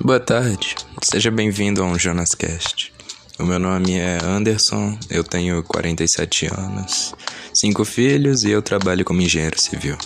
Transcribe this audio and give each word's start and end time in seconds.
Boa 0.00 0.20
tarde, 0.20 0.76
seja 1.02 1.28
bem-vindo 1.28 1.82
a 1.82 1.84
um 1.84 1.98
Jonas 1.98 2.32
Cast. 2.32 2.92
O 3.36 3.42
meu 3.44 3.58
nome 3.58 3.98
é 3.98 4.18
Anderson, 4.22 4.96
eu 5.10 5.24
tenho 5.24 5.60
47 5.64 6.46
anos, 6.46 7.16
cinco 7.52 7.84
filhos 7.84 8.44
e 8.44 8.50
eu 8.50 8.62
trabalho 8.62 9.04
como 9.04 9.20
engenheiro 9.20 9.60
civil. 9.60 9.98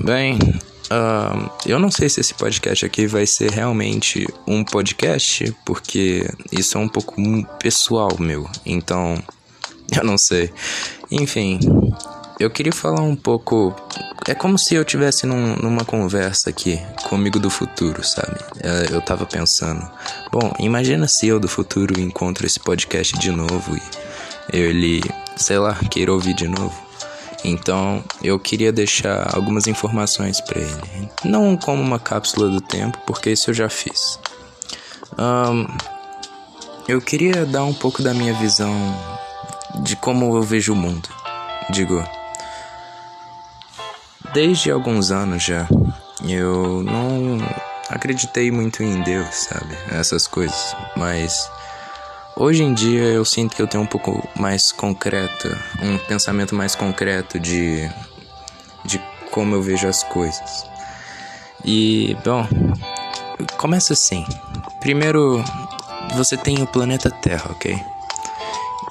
Bem, 0.00 0.36
uh, 0.36 1.48
eu 1.64 1.78
não 1.78 1.92
sei 1.92 2.08
se 2.08 2.20
esse 2.20 2.34
podcast 2.34 2.84
aqui 2.84 3.06
vai 3.06 3.24
ser 3.24 3.52
realmente 3.52 4.26
um 4.48 4.64
podcast, 4.64 5.56
porque 5.64 6.28
isso 6.50 6.76
é 6.76 6.80
um 6.80 6.88
pouco 6.88 7.14
pessoal 7.60 8.16
meu, 8.18 8.50
então 8.66 9.22
eu 9.96 10.02
não 10.02 10.18
sei. 10.18 10.52
Enfim, 11.08 11.60
eu 12.40 12.50
queria 12.50 12.72
falar 12.72 13.02
um 13.02 13.14
pouco. 13.14 13.76
É 14.30 14.34
como 14.36 14.56
se 14.56 14.76
eu 14.76 14.84
tivesse 14.84 15.26
num, 15.26 15.56
numa 15.56 15.84
conversa 15.84 16.50
aqui 16.50 16.80
comigo 17.08 17.36
do 17.40 17.50
futuro, 17.50 18.04
sabe? 18.04 18.38
É, 18.62 18.94
eu 18.94 19.02
tava 19.02 19.26
pensando. 19.26 19.84
Bom, 20.30 20.54
imagina 20.60 21.08
se 21.08 21.26
eu 21.26 21.40
do 21.40 21.48
futuro 21.48 22.00
encontro 22.00 22.46
esse 22.46 22.60
podcast 22.60 23.18
de 23.18 23.32
novo 23.32 23.76
e 23.76 23.82
ele, 24.56 25.02
sei 25.36 25.58
lá, 25.58 25.74
queira 25.90 26.12
ouvir 26.12 26.34
de 26.34 26.46
novo. 26.46 26.80
Então, 27.42 28.04
eu 28.22 28.38
queria 28.38 28.70
deixar 28.70 29.34
algumas 29.34 29.66
informações 29.66 30.40
para 30.40 30.60
ele. 30.60 31.10
Não 31.24 31.56
como 31.56 31.82
uma 31.82 31.98
cápsula 31.98 32.48
do 32.48 32.60
tempo, 32.60 32.98
porque 33.04 33.30
isso 33.32 33.50
eu 33.50 33.54
já 33.54 33.68
fiz. 33.68 34.16
Um, 35.18 35.66
eu 36.86 37.00
queria 37.00 37.44
dar 37.44 37.64
um 37.64 37.74
pouco 37.74 38.00
da 38.00 38.14
minha 38.14 38.34
visão 38.34 38.72
de 39.82 39.96
como 39.96 40.36
eu 40.36 40.42
vejo 40.44 40.72
o 40.72 40.76
mundo. 40.76 41.08
Digo, 41.70 42.00
Desde 44.32 44.70
alguns 44.70 45.10
anos 45.10 45.42
já, 45.42 45.66
eu 46.28 46.82
não 46.82 47.38
acreditei 47.88 48.50
muito 48.50 48.82
em 48.82 49.02
Deus, 49.02 49.34
sabe? 49.34 49.76
Essas 49.90 50.28
coisas. 50.28 50.76
Mas 50.96 51.50
hoje 52.36 52.62
em 52.62 52.72
dia 52.72 53.02
eu 53.02 53.24
sinto 53.24 53.56
que 53.56 53.62
eu 53.62 53.66
tenho 53.66 53.82
um 53.82 53.86
pouco 53.86 54.26
mais 54.36 54.70
concreto, 54.70 55.48
um 55.82 55.98
pensamento 55.98 56.54
mais 56.54 56.74
concreto 56.76 57.40
de, 57.40 57.90
de 58.84 59.00
como 59.30 59.56
eu 59.56 59.62
vejo 59.62 59.88
as 59.88 60.04
coisas. 60.04 60.64
E, 61.64 62.16
bom, 62.24 62.46
começa 63.56 63.92
assim. 63.94 64.24
Primeiro, 64.80 65.44
você 66.14 66.36
tem 66.36 66.62
o 66.62 66.66
planeta 66.66 67.10
Terra, 67.10 67.50
ok? 67.50 67.78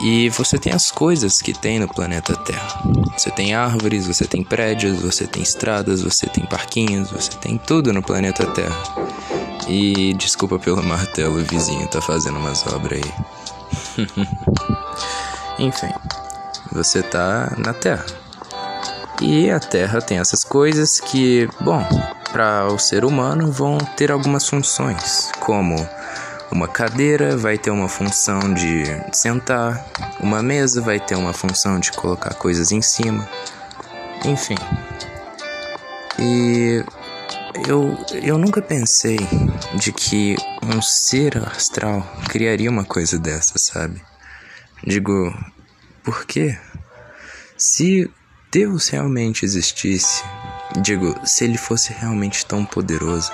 E 0.00 0.28
você 0.30 0.58
tem 0.58 0.72
as 0.72 0.90
coisas 0.90 1.42
que 1.42 1.52
tem 1.52 1.80
no 1.80 1.88
planeta 1.88 2.36
Terra. 2.36 2.82
Você 3.16 3.30
tem 3.30 3.54
árvores, 3.54 4.06
você 4.06 4.24
tem 4.26 4.44
prédios, 4.44 5.02
você 5.02 5.26
tem 5.26 5.42
estradas, 5.42 6.02
você 6.02 6.26
tem 6.26 6.44
parquinhos, 6.46 7.10
você 7.10 7.32
tem 7.32 7.58
tudo 7.58 7.92
no 7.92 8.02
planeta 8.02 8.46
Terra. 8.46 8.76
E 9.68 10.14
desculpa 10.14 10.58
pelo 10.58 10.82
martelo, 10.82 11.40
o 11.40 11.44
vizinho 11.44 11.86
tá 11.88 12.00
fazendo 12.00 12.38
umas 12.38 12.64
obras 12.66 13.00
aí. 13.02 14.06
Enfim, 15.58 15.92
você 16.72 17.02
tá 17.02 17.52
na 17.58 17.74
Terra. 17.74 18.06
E 19.20 19.50
a 19.50 19.58
Terra 19.58 20.00
tem 20.00 20.18
essas 20.20 20.44
coisas 20.44 21.00
que, 21.00 21.48
bom, 21.60 21.84
para 22.30 22.66
o 22.66 22.78
ser 22.78 23.04
humano 23.04 23.50
vão 23.50 23.78
ter 23.78 24.12
algumas 24.12 24.48
funções, 24.48 25.28
como 25.40 25.74
uma 26.50 26.66
cadeira 26.66 27.36
vai 27.36 27.58
ter 27.58 27.70
uma 27.70 27.88
função 27.88 28.52
de 28.52 28.84
sentar, 29.12 29.86
uma 30.20 30.42
mesa 30.42 30.80
vai 30.80 30.98
ter 30.98 31.14
uma 31.14 31.32
função 31.32 31.78
de 31.78 31.92
colocar 31.92 32.34
coisas 32.34 32.72
em 32.72 32.80
cima, 32.80 33.28
enfim. 34.24 34.56
E 36.18 36.84
eu, 37.66 37.96
eu 38.22 38.38
nunca 38.38 38.60
pensei 38.60 39.18
de 39.74 39.92
que 39.92 40.36
um 40.62 40.80
ser 40.80 41.38
astral 41.46 42.02
criaria 42.28 42.70
uma 42.70 42.84
coisa 42.84 43.18
dessa, 43.18 43.58
sabe? 43.58 44.02
Digo, 44.84 45.32
por 46.02 46.24
quê? 46.24 46.58
Se 47.56 48.10
Deus 48.50 48.88
realmente 48.88 49.44
existisse, 49.44 50.22
digo, 50.80 51.14
se 51.26 51.44
ele 51.44 51.58
fosse 51.58 51.92
realmente 51.92 52.46
tão 52.46 52.64
poderoso, 52.64 53.30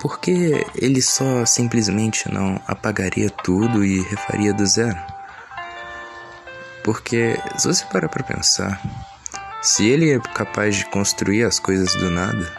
por 0.00 0.18
que 0.18 0.66
ele 0.74 1.02
só 1.02 1.44
simplesmente 1.44 2.32
não 2.32 2.60
apagaria 2.66 3.28
tudo 3.28 3.84
e 3.84 4.00
refaria 4.00 4.52
do 4.52 4.66
zero? 4.66 4.98
Porque, 6.82 7.38
se 7.58 7.68
você 7.68 7.84
parar 7.84 8.08
para 8.08 8.24
pensar, 8.24 8.80
se 9.60 9.86
ele 9.86 10.10
é 10.10 10.18
capaz 10.18 10.76
de 10.76 10.86
construir 10.86 11.44
as 11.44 11.58
coisas 11.58 11.94
do 11.96 12.10
nada, 12.10 12.50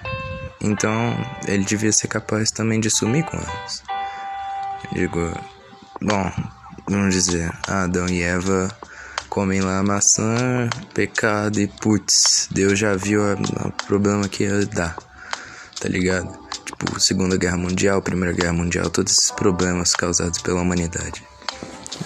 então 0.62 1.18
ele 1.48 1.66
devia 1.66 1.92
ser 1.92 2.08
capaz 2.08 2.52
também 2.52 2.80
de 2.80 2.92
sumir 2.92 3.26
com 3.26 3.38
elas. 3.38 3.84
digo, 4.94 5.34
bom, 6.00 6.32
vamos 6.88 7.16
dizer, 7.16 7.52
Adão 7.68 8.08
e 8.08 8.22
Eva 8.22 8.70
comem 9.28 9.62
lá 9.62 9.80
a 9.80 9.84
maçã, 9.84 10.70
pecado 10.94 11.60
e 11.60 11.66
putz, 11.66 12.48
Deus 12.52 12.78
já 12.78 12.96
viu 12.96 13.22
o 13.34 13.72
problema 13.88 14.30
que 14.30 14.44
ia 14.44 14.64
dar, 14.68 14.96
tá 15.80 15.90
ligado? 15.90 16.41
Tipo 16.86 17.00
Segunda 17.00 17.38
Guerra 17.38 17.58
Mundial, 17.58 18.02
Primeira 18.02 18.36
Guerra 18.36 18.54
Mundial, 18.54 18.90
todos 18.90 19.14
esses 19.14 19.32
problemas 19.32 19.94
causados 19.94 20.40
pela 20.42 20.62
humanidade. 20.62 21.24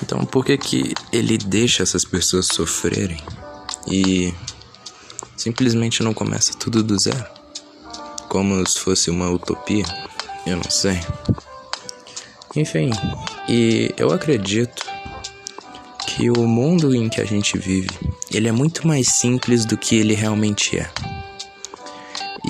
Então, 0.04 0.26
por 0.26 0.44
que 0.44 0.58
que 0.58 0.94
ele 1.12 1.38
deixa 1.38 1.84
essas 1.84 2.04
pessoas 2.04 2.48
sofrerem 2.48 3.22
e 3.88 4.34
simplesmente 5.38 6.04
não 6.04 6.14
começa 6.14 6.54
tudo 6.54 6.84
do 6.84 7.00
zero? 7.00 7.26
Como 8.28 8.68
se 8.68 8.80
fosse 8.80 9.10
uma 9.10 9.30
utopia? 9.30 9.86
Eu 10.46 10.58
não 10.58 10.70
sei. 10.70 11.00
Enfim, 12.56 12.92
e 13.48 13.94
eu 13.98 14.12
acredito 14.12 14.84
que 16.06 16.30
o 16.30 16.48
mundo 16.48 16.94
em 16.94 17.08
que 17.08 17.22
a 17.22 17.26
gente 17.26 17.58
vive, 17.58 17.90
ele 18.32 18.48
é 18.48 18.52
muito 18.52 18.86
mais 18.86 19.08
simples 19.08 19.66
do 19.66 19.78
que 19.78 19.96
ele 19.96 20.14
realmente 20.14 20.78
é 20.78 20.90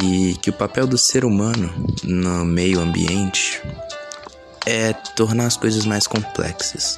e 0.02 0.36
que 0.42 0.50
o 0.50 0.54
papel 0.54 0.88
do 0.88 0.98
ser 0.98 1.24
humano 1.26 1.74
no 2.04 2.44
meio 2.44 2.80
ambiente 2.80 3.62
é 4.66 4.94
tornar 4.94 5.46
as 5.46 5.58
coisas 5.58 5.86
mais 5.86 6.08
complexas. 6.08 6.98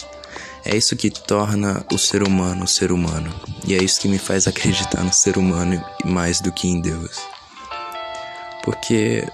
É 0.64 0.76
isso 0.76 0.96
que 0.96 1.10
torna 1.10 1.86
o 1.94 1.98
ser 1.98 2.24
humano 2.24 2.66
o 2.66 2.68
ser 2.68 2.92
humano. 2.92 3.34
E 3.66 3.74
é 3.74 3.78
isso 3.82 4.02
que 4.02 4.08
me 4.08 4.18
faz 4.18 4.48
acreditar 4.50 5.04
no 5.04 5.14
ser 5.14 5.38
humano 5.38 5.84
mais 6.04 6.42
do 6.42 6.52
que 6.52 6.68
em 6.68 6.82
Deus. 6.82 7.20
Porque 8.64 9.28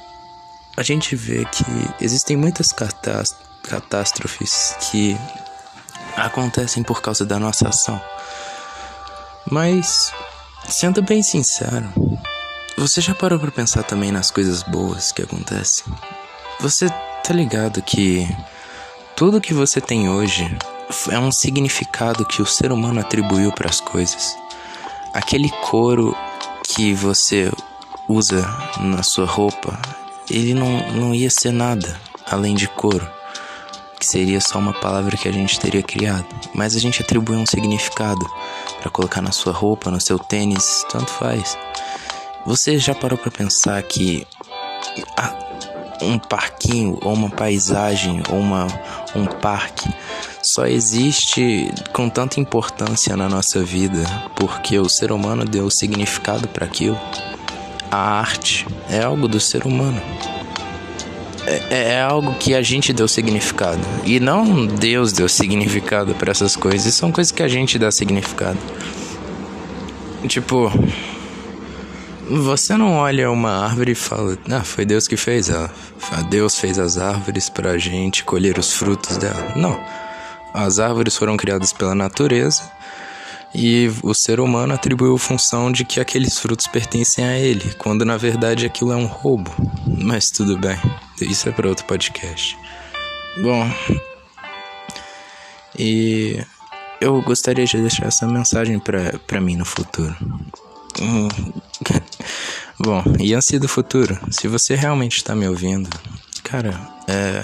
a 0.78 0.84
gente 0.84 1.16
vê 1.16 1.46
que 1.46 1.66
existem 2.02 2.38
muitas 2.38 2.72
catástrofes 3.64 4.76
que 4.80 5.18
acontecem 6.16 6.84
por 6.84 7.02
causa 7.02 7.26
da 7.26 7.40
nossa 7.40 7.70
ação. 7.70 8.00
Mas, 9.50 10.12
sendo 10.70 11.02
bem 11.02 11.24
sincero, 11.24 11.92
você 12.78 13.02
já 13.02 13.14
parou 13.14 13.40
para 13.40 13.52
pensar 13.52 13.84
também 13.84 14.12
nas 14.12 14.32
coisas 14.32 14.64
boas 14.64 15.12
que 15.12 15.22
acontecem? 15.22 15.86
Você 16.60 16.90
tá 16.90 17.34
ligado 17.34 17.82
que 17.82 18.28
tudo 19.16 19.42
que 19.42 19.54
você 19.54 19.80
tem 19.80 20.10
hoje 20.10 20.46
é 21.10 21.20
um 21.20 21.32
significado 21.32 22.26
que 22.26 22.42
o 22.42 22.46
ser 22.46 22.72
humano 22.72 23.00
atribuiu 23.00 23.52
para 23.52 23.70
as 23.70 23.80
coisas. 23.80 24.36
Aquele 25.14 25.50
couro 25.62 26.16
que 26.64 26.94
você 26.94 27.52
usa 28.08 28.46
na 28.80 29.04
sua 29.04 29.26
roupa, 29.26 29.80
ele 30.30 30.54
não, 30.54 30.92
não 30.94 31.16
ia 31.16 31.30
ser 31.30 31.52
nada 31.52 32.00
além 32.30 32.56
de 32.56 32.68
couro, 32.68 33.08
que 34.00 34.06
seria 34.06 34.42
só 34.42 34.58
uma 34.58 34.74
palavra 34.74 35.16
que 35.16 35.28
a 35.28 35.32
gente 35.32 35.60
teria 35.60 35.84
criado, 35.84 36.28
mas 36.54 36.76
a 36.76 36.80
gente 36.80 37.02
atribui 37.02 37.36
um 37.36 37.46
significado 37.46 38.26
para 38.82 38.90
colocar 38.90 39.22
na 39.22 39.32
sua 39.32 39.54
roupa, 39.54 39.92
no 39.92 40.02
seu 40.02 40.18
tênis, 40.18 40.86
tanto 40.90 41.12
faz. 41.12 41.58
Você 42.46 42.78
já 42.78 42.94
parou 42.94 43.18
para 43.18 43.32
pensar 43.32 43.82
que 43.84 44.28
um 46.02 46.20
parquinho 46.20 47.00
ou 47.02 47.14
uma 47.14 47.30
paisagem 47.30 48.22
ou 48.30 48.38
uma, 48.38 48.68
um 49.16 49.26
parque 49.26 49.90
só 50.42 50.66
existe 50.66 51.72
com 51.94 52.10
tanta 52.10 52.42
importância 52.42 53.16
na 53.16 53.30
nossa 53.30 53.64
vida 53.64 54.04
porque 54.36 54.78
o 54.78 54.90
ser 54.90 55.14
humano 55.14 55.46
deu 55.46 55.70
significado 55.70 56.48
para 56.50 56.66
aquilo? 56.66 57.00
A 57.90 58.20
arte 58.20 58.68
é 58.90 59.02
algo 59.04 59.28
do 59.28 59.40
ser 59.40 59.66
humano. 59.66 60.02
É, 61.46 61.92
é, 61.92 62.02
algo 62.02 62.34
que 62.36 62.56
a 62.56 62.62
gente 62.62 62.92
deu 62.92 63.08
significado. 63.08 63.80
E 64.06 64.20
não 64.20 64.66
Deus 64.66 65.14
deu 65.14 65.30
significado 65.30 66.16
para 66.16 66.32
essas 66.32 66.56
coisas. 66.56 66.94
São 66.94 67.12
coisas 67.12 67.32
que 67.32 67.44
a 67.44 67.48
gente 67.48 67.78
dá 67.78 67.92
significado. 67.92 68.58
Tipo, 70.28 70.72
você 72.42 72.76
não 72.78 72.98
olha 72.98 73.30
uma 73.30 73.64
árvore 73.64 73.92
e 73.92 73.96
fala, 73.96 74.38
ah, 74.50 74.64
foi 74.64 74.86
Deus 74.86 75.08
que 75.08 75.18
fez 75.18 75.50
ela. 75.50 75.70
Deus 76.30 76.58
fez 76.58 76.80
as 76.80 76.98
árvores 76.98 77.50
para 77.50 77.72
a 77.72 77.78
gente 77.78 78.24
colher 78.24 78.58
os 78.58 78.74
frutos 78.74 79.18
dela. 79.18 79.54
Não. 79.56 79.80
As 80.54 80.80
árvores 80.80 81.18
foram 81.18 81.36
criadas 81.36 81.74
pela 81.74 81.96
natureza 81.96 82.62
E 83.56 83.92
o 84.04 84.14
ser 84.14 84.40
humano 84.40 84.74
atribuiu 84.74 85.16
a 85.16 85.20
função 85.20 85.72
de 85.72 85.84
que 85.84 86.00
aqueles 86.00 86.40
frutos 86.40 86.68
pertencem 86.68 87.26
a 87.26 87.38
ele, 87.38 87.74
quando 87.78 88.06
na 88.06 88.18
verdade 88.18 88.66
aquilo 88.66 88.92
é 88.92 88.96
um 88.96 89.06
roubo. 89.06 89.52
Mas 89.86 90.30
tudo 90.30 90.58
bem, 90.58 90.78
isso 91.22 91.50
é 91.50 91.52
para 91.52 91.70
outro 91.70 91.86
podcast. 91.86 92.58
Bom, 93.42 93.70
e 95.78 96.40
eu 97.02 97.22
gostaria 97.22 97.66
de 97.66 97.78
deixar 97.78 98.08
essa 98.08 98.28
mensagem 98.28 98.80
para 98.80 99.42
mim 99.42 99.56
no 99.56 99.66
futuro. 99.66 100.16
Hum, 101.04 101.28
bom, 102.80 103.04
Yancy 103.20 103.60
do 103.60 103.68
futuro, 103.68 104.18
se 104.32 104.48
você 104.48 104.74
realmente 104.74 105.18
está 105.18 105.36
me 105.36 105.46
ouvindo, 105.46 105.90
cara, 106.42 106.72
é, 107.10 107.44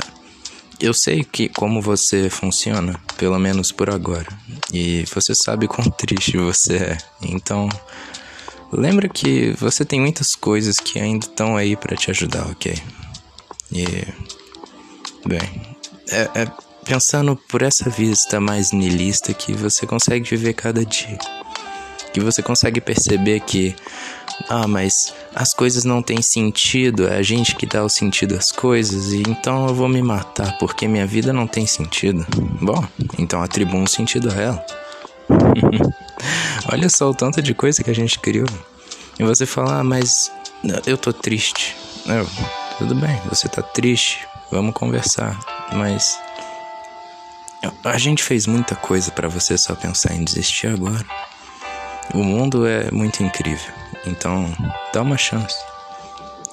eu 0.79 0.93
sei 0.93 1.25
que 1.25 1.49
como 1.49 1.81
você 1.81 2.29
funciona, 2.29 2.97
pelo 3.17 3.37
menos 3.37 3.69
por 3.69 3.89
agora. 3.89 4.27
E 4.71 5.03
você 5.13 5.35
sabe 5.35 5.67
quão 5.67 5.89
triste 5.91 6.37
você 6.37 6.77
é. 6.77 6.97
Então, 7.21 7.67
lembra 8.71 9.09
que 9.09 9.51
você 9.59 9.83
tem 9.83 9.99
muitas 9.99 10.35
coisas 10.35 10.77
que 10.77 10.97
ainda 10.97 11.25
estão 11.25 11.57
aí 11.57 11.75
para 11.75 11.97
te 11.97 12.09
ajudar, 12.11 12.47
ok? 12.47 12.73
E 13.73 13.85
bem, 15.27 15.75
é, 16.09 16.43
é 16.43 16.51
pensando 16.85 17.35
por 17.35 17.61
essa 17.61 17.89
vista 17.89 18.39
mais 18.39 18.71
nilista 18.71 19.33
que 19.33 19.53
você 19.53 19.85
consegue 19.85 20.29
viver 20.29 20.53
cada 20.53 20.85
dia. 20.85 21.19
Que 22.13 22.19
você 22.19 22.41
consegue 22.41 22.81
perceber 22.81 23.39
que 23.41 23.75
ah, 24.47 24.67
mas 24.67 25.13
as 25.35 25.53
coisas 25.53 25.83
não 25.83 26.01
têm 26.01 26.21
sentido, 26.21 27.07
é 27.07 27.17
a 27.17 27.21
gente 27.21 27.55
que 27.55 27.65
dá 27.65 27.83
o 27.83 27.89
sentido 27.89 28.35
às 28.35 28.51
coisas, 28.51 29.11
e 29.11 29.21
então 29.27 29.67
eu 29.67 29.75
vou 29.75 29.89
me 29.89 30.01
matar 30.01 30.57
porque 30.57 30.87
minha 30.87 31.05
vida 31.05 31.33
não 31.33 31.47
tem 31.47 31.65
sentido. 31.65 32.25
Bom, 32.61 32.83
então 33.17 33.41
atribua 33.41 33.79
um 33.79 33.87
sentido 33.87 34.31
a 34.31 34.35
ela. 34.35 34.65
Olha 36.71 36.89
só 36.89 37.09
o 37.09 37.13
tanto 37.13 37.41
de 37.41 37.53
coisa 37.53 37.83
que 37.83 37.89
a 37.89 37.95
gente 37.95 38.19
criou. 38.19 38.47
E 39.17 39.23
você 39.23 39.45
fala, 39.45 39.79
ah, 39.79 39.83
mas 39.83 40.31
eu 40.85 40.97
tô 40.97 41.11
triste. 41.11 41.75
Eu, 42.05 42.27
tudo 42.77 42.95
bem, 42.95 43.19
você 43.29 43.47
tá 43.47 43.61
triste, 43.61 44.25
vamos 44.51 44.73
conversar, 44.73 45.37
mas 45.73 46.17
a 47.83 47.97
gente 47.97 48.23
fez 48.23 48.47
muita 48.47 48.75
coisa 48.75 49.11
para 49.11 49.27
você 49.27 49.57
só 49.57 49.75
pensar 49.75 50.13
em 50.13 50.23
desistir 50.23 50.67
agora. 50.67 51.05
O 52.13 52.23
mundo 52.23 52.67
é 52.67 52.89
muito 52.91 53.23
incrível. 53.23 53.71
Então, 54.05 54.51
dá 54.93 55.01
uma 55.01 55.17
chance. 55.17 55.57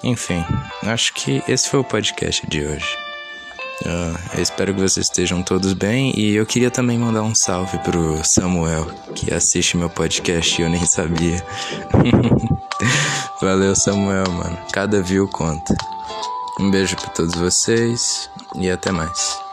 Enfim, 0.03 0.44
acho 0.85 1.14
que 1.14 1.43
esse 1.49 1.69
foi 1.69 1.81
o 1.81 1.85
podcast 1.85 2.47
de 2.47 2.64
hoje. 2.64 2.87
Uh, 3.82 4.37
eu 4.37 4.43
espero 4.43 4.75
que 4.75 4.81
vocês 4.81 5.06
estejam 5.06 5.43
todos 5.43 5.75
bem 5.75 6.12
e 6.19 6.35
eu 6.35 6.47
queria 6.47 6.70
também 6.70 6.99
mandar 6.99 7.23
um 7.23 7.35
salve 7.35 7.79
pro 7.79 8.25
Samuel, 8.25 8.87
que 9.14 9.32
assiste 9.32 9.76
meu 9.76 9.91
podcast 9.91 10.61
e 10.61 10.64
eu 10.64 10.70
nem 10.70 10.85
sabia. 10.87 11.44
Valeu, 13.41 13.75
Samuel, 13.76 14.31
mano. 14.31 14.59
Cada 14.73 15.02
view 15.02 15.29
conta. 15.29 15.75
Um 16.59 16.70
beijo 16.70 16.97
para 16.97 17.11
todos 17.11 17.35
vocês 17.35 18.31
e 18.55 18.70
até 18.70 18.91
mais. 18.91 19.45